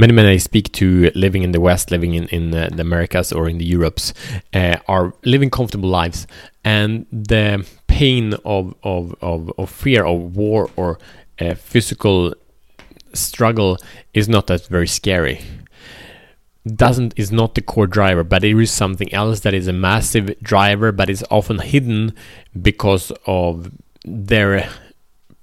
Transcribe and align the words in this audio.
many 0.00 0.14
men 0.14 0.26
I 0.26 0.38
speak 0.38 0.72
to 0.72 1.10
living 1.14 1.42
in 1.42 1.52
the 1.52 1.60
West, 1.60 1.90
living 1.90 2.14
in, 2.14 2.26
in 2.28 2.54
uh, 2.54 2.70
the 2.72 2.80
Americas 2.80 3.32
or 3.32 3.48
in 3.48 3.58
the 3.58 3.64
Europes, 3.64 4.14
uh, 4.54 4.76
are 4.88 5.12
living 5.24 5.50
comfortable 5.50 5.90
lives, 5.90 6.26
and 6.64 7.06
the 7.12 7.66
pain 7.86 8.34
of, 8.44 8.74
of, 8.82 9.14
of, 9.20 9.52
of 9.58 9.70
fear 9.70 10.04
of 10.04 10.36
war 10.36 10.70
or 10.76 10.98
uh, 11.38 11.54
physical 11.54 12.34
struggle 13.12 13.76
is 14.14 14.28
not 14.28 14.46
that 14.46 14.66
very 14.66 14.88
scary. 14.88 15.40
Doesn't 16.66 17.14
is 17.16 17.30
not 17.30 17.54
the 17.54 17.62
core 17.62 17.86
driver, 17.86 18.24
but 18.24 18.44
it 18.44 18.58
is 18.58 18.70
something 18.70 19.12
else 19.12 19.40
that 19.40 19.54
is 19.54 19.66
a 19.66 19.72
massive 19.72 20.38
driver, 20.40 20.92
but 20.92 21.08
is 21.10 21.24
often 21.30 21.58
hidden 21.58 22.14
because 22.60 23.12
of 23.26 23.70
their 24.04 24.68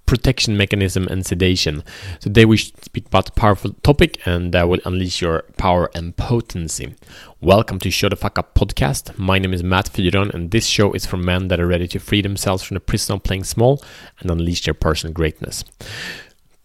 protection 0.07 0.57
mechanism 0.57 1.05
and 1.07 1.25
sedation. 1.25 1.83
Today 2.21 2.45
we 2.45 2.57
speak 2.57 3.05
about 3.07 3.29
a 3.29 3.33
powerful 3.33 3.73
topic 3.83 4.19
and 4.25 4.53
that 4.53 4.67
will 4.67 4.79
unleash 4.85 5.21
your 5.21 5.43
power 5.57 5.91
and 5.93 6.15
potency. 6.15 6.95
Welcome 7.41 7.77
to 7.79 7.91
Show 7.91 8.09
the 8.09 8.15
Fuck 8.15 8.39
Up 8.39 8.55
podcast. 8.55 9.17
My 9.19 9.37
name 9.37 9.53
is 9.53 9.63
Matt 9.63 9.91
Fyron 9.91 10.33
and 10.33 10.49
this 10.49 10.65
show 10.65 10.93
is 10.93 11.05
for 11.05 11.17
men 11.17 11.49
that 11.49 11.59
are 11.59 11.67
ready 11.67 11.89
to 11.89 11.99
free 11.99 12.21
themselves 12.21 12.63
from 12.63 12.75
the 12.75 12.79
prison 12.79 13.15
of 13.15 13.23
playing 13.23 13.43
small 13.43 13.83
and 14.21 14.31
unleash 14.31 14.63
their 14.63 14.73
personal 14.73 15.13
greatness. 15.13 15.65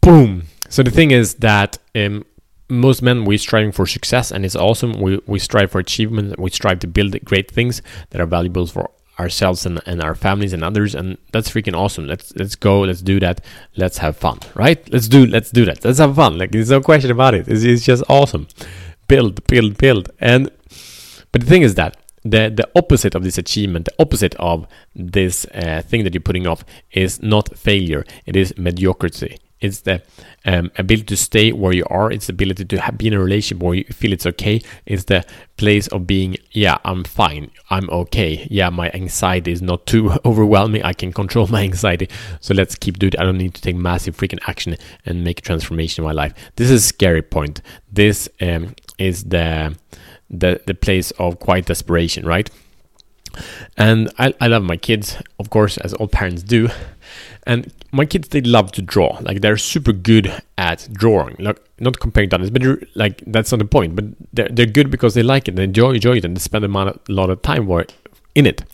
Boom! 0.00 0.44
So 0.68 0.84
the 0.84 0.92
thing 0.92 1.10
is 1.10 1.34
that 1.34 1.78
um, 1.96 2.24
most 2.70 3.02
men 3.02 3.24
we 3.24 3.36
striving 3.38 3.72
for 3.72 3.86
success 3.86 4.30
and 4.30 4.46
it's 4.46 4.56
awesome. 4.56 5.00
We, 5.00 5.20
we 5.26 5.40
strive 5.40 5.72
for 5.72 5.80
achievement. 5.80 6.38
We 6.38 6.50
strive 6.50 6.78
to 6.78 6.86
build 6.86 7.22
great 7.24 7.50
things 7.50 7.82
that 8.10 8.20
are 8.20 8.26
valuable 8.26 8.68
for 8.68 8.92
ourselves 9.22 9.64
and, 9.66 9.80
and 9.86 10.02
our 10.02 10.14
families 10.14 10.52
and 10.52 10.62
others 10.62 10.94
and 10.94 11.16
that's 11.32 11.50
freaking 11.50 11.76
awesome. 11.76 12.06
Let's 12.06 12.34
let's 12.36 12.56
go 12.56 12.80
let's 12.80 13.02
do 13.02 13.18
that. 13.20 13.40
Let's 13.76 13.98
have 13.98 14.16
fun 14.16 14.38
right? 14.54 14.80
Let's 14.92 15.08
do 15.08 15.26
let's 15.26 15.50
do 15.50 15.64
that. 15.64 15.84
Let's 15.84 15.98
have 15.98 16.14
fun. 16.16 16.38
Like 16.38 16.50
there's 16.52 16.70
no 16.70 16.80
question 16.80 17.10
about 17.10 17.34
it. 17.34 17.48
It's, 17.48 17.62
it's 17.62 17.84
just 17.84 18.02
awesome. 18.08 18.46
Build 19.08 19.46
build 19.46 19.78
build. 19.78 20.10
And 20.20 20.50
but 21.32 21.40
the 21.42 21.46
thing 21.46 21.62
is 21.62 21.74
that 21.76 21.96
the 22.24 22.42
the 22.60 22.68
opposite 22.76 23.14
of 23.14 23.22
this 23.24 23.38
achievement 23.38 23.86
the 23.86 23.94
opposite 23.98 24.34
of 24.36 24.66
this 24.94 25.44
uh, 25.54 25.82
thing 25.84 26.04
that 26.04 26.14
you're 26.14 26.20
putting 26.20 26.46
off 26.46 26.64
is 26.92 27.22
not 27.22 27.56
failure. 27.56 28.04
It 28.26 28.36
is 28.36 28.54
mediocrity 28.56 29.38
it's 29.62 29.80
the 29.82 30.02
um, 30.44 30.72
ability 30.76 31.04
to 31.06 31.16
stay 31.16 31.52
where 31.52 31.72
you 31.72 31.84
are. 31.88 32.10
It's 32.10 32.26
the 32.26 32.32
ability 32.32 32.64
to 32.64 32.80
have, 32.80 32.98
be 32.98 33.06
in 33.06 33.14
a 33.14 33.20
relationship 33.20 33.62
where 33.62 33.74
you 33.74 33.84
feel 33.84 34.12
it's 34.12 34.26
okay. 34.26 34.60
It's 34.86 35.04
the 35.04 35.24
place 35.56 35.86
of 35.86 36.06
being, 36.06 36.36
yeah, 36.50 36.78
I'm 36.84 37.04
fine. 37.04 37.52
I'm 37.70 37.88
okay. 37.88 38.46
Yeah, 38.50 38.70
my 38.70 38.90
anxiety 38.92 39.52
is 39.52 39.62
not 39.62 39.86
too 39.86 40.12
overwhelming. 40.24 40.82
I 40.82 40.92
can 40.92 41.12
control 41.12 41.46
my 41.46 41.62
anxiety. 41.62 42.08
So 42.40 42.54
let's 42.54 42.74
keep 42.74 42.98
doing 42.98 43.12
it. 43.14 43.20
I 43.20 43.24
don't 43.24 43.38
need 43.38 43.54
to 43.54 43.62
take 43.62 43.76
massive 43.76 44.16
freaking 44.16 44.40
action 44.48 44.76
and 45.06 45.22
make 45.22 45.38
a 45.38 45.42
transformation 45.42 46.02
in 46.02 46.06
my 46.06 46.12
life. 46.12 46.34
This 46.56 46.68
is 46.68 46.82
a 46.82 46.86
scary 46.86 47.22
point. 47.22 47.62
This 47.90 48.28
um, 48.40 48.74
is 48.98 49.24
the, 49.24 49.76
the, 50.28 50.60
the 50.66 50.74
place 50.74 51.12
of 51.12 51.38
quiet 51.38 51.66
desperation, 51.66 52.26
right? 52.26 52.50
And 53.78 54.12
I, 54.18 54.34
I 54.40 54.48
love 54.48 54.64
my 54.64 54.76
kids, 54.76 55.16
of 55.38 55.50
course, 55.50 55.78
as 55.78 55.94
all 55.94 56.08
parents 56.08 56.42
do. 56.42 56.68
And 57.46 57.72
my 57.92 58.06
kids, 58.06 58.28
they 58.28 58.40
love 58.40 58.72
to 58.72 58.82
draw. 58.82 59.18
Like 59.20 59.42
they're 59.42 59.58
super 59.58 59.92
good 59.92 60.42
at 60.56 60.88
drawing. 60.92 61.36
Like 61.38 61.60
not 61.78 62.00
comparing 62.00 62.30
to 62.30 62.36
others, 62.36 62.50
but 62.50 62.62
like 62.94 63.22
that's 63.26 63.52
not 63.52 63.58
the 63.58 63.66
point. 63.66 63.94
But 63.94 64.06
they're 64.32 64.48
they're 64.48 64.66
good 64.66 64.90
because 64.90 65.14
they 65.14 65.22
like 65.22 65.46
it, 65.46 65.56
they 65.56 65.64
enjoy 65.64 65.92
enjoy 65.92 66.16
it, 66.16 66.24
and 66.24 66.34
they 66.34 66.40
spend 66.40 66.64
a 66.64 66.94
lot 67.08 67.30
of 67.30 67.42
time 67.42 67.68
in 68.34 68.46
it. 68.46 68.64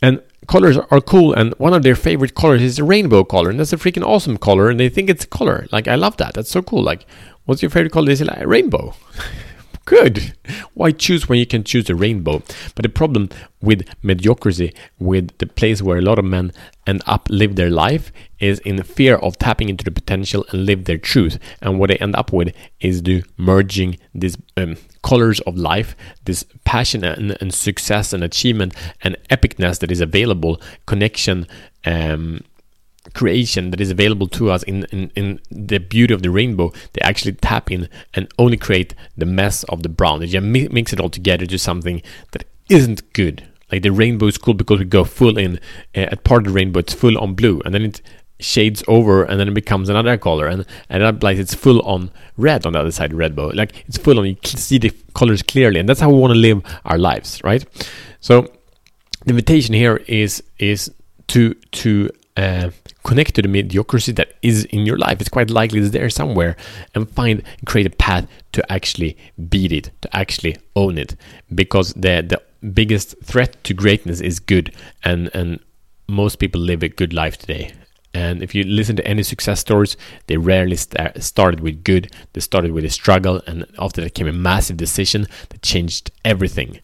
And 0.00 0.22
colors 0.48 0.78
are 0.78 1.00
cool, 1.00 1.34
and 1.34 1.54
one 1.58 1.74
of 1.74 1.82
their 1.82 1.94
favorite 1.94 2.34
colors 2.34 2.62
is 2.62 2.76
the 2.76 2.84
rainbow 2.84 3.24
color, 3.24 3.50
and 3.50 3.60
that's 3.60 3.72
a 3.72 3.76
freaking 3.76 4.04
awesome 4.04 4.38
color, 4.38 4.70
and 4.70 4.80
they 4.80 4.88
think 4.88 5.10
it's 5.10 5.24
a 5.24 5.28
color. 5.28 5.66
Like 5.70 5.86
I 5.86 5.94
love 5.94 6.16
that. 6.16 6.34
That's 6.34 6.50
so 6.50 6.62
cool. 6.62 6.82
Like, 6.82 7.06
what's 7.44 7.62
your 7.62 7.70
favorite 7.70 7.92
color? 7.92 8.06
They 8.06 8.16
say 8.16 8.24
like 8.24 8.46
rainbow. 8.46 8.94
Good. 9.84 10.34
Why 10.72 10.92
choose 10.92 11.28
when 11.28 11.38
you 11.38 11.46
can 11.46 11.62
choose 11.62 11.90
a 11.90 11.94
rainbow? 11.94 12.42
But 12.74 12.82
the 12.84 12.88
problem 12.88 13.28
with 13.60 13.86
mediocrity, 14.02 14.74
with 14.98 15.36
the 15.38 15.46
place 15.46 15.82
where 15.82 15.98
a 15.98 16.02
lot 16.02 16.18
of 16.18 16.24
men 16.24 16.52
end 16.86 17.02
up 17.06 17.28
live 17.30 17.56
their 17.56 17.70
life, 17.70 18.10
is 18.40 18.60
in 18.60 18.82
fear 18.82 19.16
of 19.16 19.38
tapping 19.38 19.68
into 19.68 19.84
the 19.84 19.90
potential 19.90 20.46
and 20.50 20.64
live 20.64 20.84
their 20.84 20.98
truth. 20.98 21.38
And 21.60 21.78
what 21.78 21.90
they 21.90 21.96
end 21.96 22.16
up 22.16 22.32
with 22.32 22.54
is 22.80 23.02
the 23.02 23.24
merging 23.36 23.98
these 24.14 24.38
um, 24.56 24.76
colors 25.02 25.40
of 25.40 25.56
life, 25.56 25.94
this 26.24 26.44
passion 26.64 27.04
and, 27.04 27.36
and, 27.40 27.52
success 27.52 28.12
and 28.12 28.24
achievement 28.24 28.74
and 29.02 29.16
epicness 29.30 29.80
that 29.80 29.90
is 29.90 30.00
available, 30.00 30.60
connection. 30.86 31.46
Um, 31.84 32.40
creation 33.12 33.70
that 33.70 33.80
is 33.80 33.90
available 33.90 34.26
to 34.28 34.50
us 34.50 34.62
in, 34.62 34.84
in, 34.86 35.10
in 35.14 35.40
the 35.50 35.78
beauty 35.78 36.14
of 36.14 36.22
the 36.22 36.30
rainbow, 36.30 36.72
they 36.92 37.00
actually 37.02 37.32
tap 37.32 37.70
in 37.70 37.88
and 38.14 38.28
only 38.38 38.56
create 38.56 38.94
the 39.16 39.26
mess 39.26 39.64
of 39.64 39.82
the 39.82 39.88
brown. 39.88 40.20
They 40.20 40.26
just 40.26 40.44
mix 40.44 40.92
it 40.92 41.00
all 41.00 41.10
together 41.10 41.46
to 41.46 41.58
something 41.58 42.02
that 42.32 42.44
isn't 42.68 43.12
good. 43.12 43.46
Like 43.70 43.82
the 43.82 43.92
rainbow 43.92 44.26
is 44.26 44.38
cool 44.38 44.54
because 44.54 44.78
we 44.78 44.84
go 44.84 45.04
full 45.04 45.36
in 45.38 45.56
uh, 45.94 46.08
at 46.12 46.24
part 46.24 46.42
of 46.42 46.52
the 46.52 46.56
rainbow, 46.56 46.80
it's 46.80 46.94
full 46.94 47.18
on 47.18 47.34
blue, 47.34 47.60
and 47.64 47.74
then 47.74 47.82
it 47.82 48.00
shades 48.40 48.82
over 48.88 49.24
and 49.24 49.38
then 49.38 49.48
it 49.48 49.54
becomes 49.54 49.88
another 49.88 50.18
color 50.18 50.48
and 50.48 50.66
and 50.88 51.02
that 51.02 51.22
like 51.22 51.38
it's 51.38 51.54
full 51.54 51.80
on 51.82 52.10
red 52.36 52.66
on 52.66 52.72
the 52.72 52.78
other 52.80 52.90
side 52.90 53.12
of 53.12 53.18
rainbow 53.18 53.46
like 53.50 53.84
it's 53.86 53.96
full 53.96 54.18
on 54.18 54.26
you 54.26 54.36
see 54.44 54.76
the 54.76 54.92
colors 55.14 55.40
clearly 55.40 55.78
and 55.78 55.88
that's 55.88 56.00
how 56.00 56.10
we 56.10 56.18
want 56.18 56.32
to 56.32 56.38
live 56.38 56.60
our 56.84 56.98
lives 56.98 57.42
right 57.44 57.64
so 58.20 58.42
the 59.24 59.30
invitation 59.30 59.72
here 59.72 59.98
is 60.08 60.42
is 60.58 60.92
to 61.28 61.54
to 61.70 62.10
uh, 62.36 62.70
connect 63.04 63.34
to 63.34 63.42
the 63.42 63.48
mediocrity 63.48 64.12
that 64.12 64.34
is 64.42 64.64
in 64.66 64.86
your 64.86 64.98
life. 64.98 65.20
It's 65.20 65.30
quite 65.30 65.50
likely 65.50 65.80
it's 65.80 65.90
there 65.90 66.10
somewhere, 66.10 66.56
and 66.94 67.08
find 67.08 67.42
create 67.66 67.86
a 67.86 67.90
path 67.90 68.26
to 68.52 68.72
actually 68.72 69.16
beat 69.48 69.72
it, 69.72 69.90
to 70.02 70.16
actually 70.16 70.56
own 70.74 70.98
it. 70.98 71.16
Because 71.54 71.92
the 71.94 72.24
the 72.26 72.42
biggest 72.72 73.16
threat 73.22 73.62
to 73.64 73.74
greatness 73.74 74.20
is 74.20 74.40
good, 74.40 74.74
and 75.04 75.30
and 75.34 75.60
most 76.08 76.36
people 76.36 76.60
live 76.60 76.82
a 76.82 76.88
good 76.88 77.12
life 77.12 77.38
today. 77.38 77.72
And 78.12 78.42
if 78.42 78.54
you 78.54 78.62
listen 78.62 78.94
to 78.96 79.06
any 79.06 79.24
success 79.24 79.58
stories, 79.58 79.96
they 80.28 80.36
rarely 80.36 80.76
st- 80.76 81.20
started 81.20 81.60
with 81.60 81.82
good. 81.82 82.12
They 82.32 82.40
started 82.40 82.70
with 82.70 82.84
a 82.84 82.90
struggle, 82.90 83.42
and 83.46 83.66
after 83.78 84.00
that 84.02 84.14
came 84.14 84.28
a 84.28 84.32
massive 84.32 84.76
decision 84.76 85.26
that 85.48 85.62
changed 85.62 86.12
everything. 86.24 86.78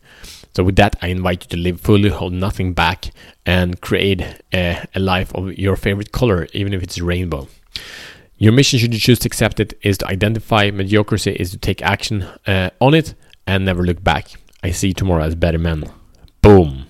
So, 0.55 0.65
with 0.65 0.77
that, 0.77 0.97
I 1.00 1.09
invite 1.09 1.44
you 1.44 1.49
to 1.50 1.56
live 1.56 1.81
fully, 1.81 2.09
hold 2.09 2.33
nothing 2.33 2.72
back, 2.72 3.12
and 3.47 3.81
create 3.81 4.22
a, 4.53 4.84
a 4.94 5.00
life 5.00 5.34
of 5.34 5.56
your 5.59 5.77
favorite 5.77 6.12
color, 6.12 6.49
even 6.53 6.75
if 6.75 6.83
it's 6.83 7.00
rainbow. 7.00 7.49
Your 8.37 8.53
mission, 8.53 8.78
should 8.78 8.94
you 8.94 9.00
choose 9.00 9.19
to 9.21 9.27
accept 9.27 9.61
it, 9.61 9.78
is 9.83 9.99
to 9.99 10.09
identify 10.09 10.71
mediocrity, 10.71 11.33
is 11.33 11.50
to 11.50 11.59
take 11.59 11.83
action 11.83 12.22
uh, 12.47 12.71
on 12.81 12.94
it, 12.94 13.15
and 13.47 13.65
never 13.65 13.83
look 13.83 14.03
back. 14.03 14.31
I 14.62 14.71
see 14.72 14.93
tomorrow 14.93 15.25
as 15.25 15.34
better 15.34 15.59
men. 15.59 15.84
Boom. 16.43 16.87